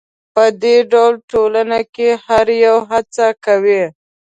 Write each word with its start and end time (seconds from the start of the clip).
په 0.35 0.43
دې 0.61 0.77
ډول 0.91 1.13
ټولنو 1.31 1.81
کې 1.95 2.09
هر 2.25 2.47
یو 2.65 2.77
هڅه 2.91 3.27
کوي 3.45 3.83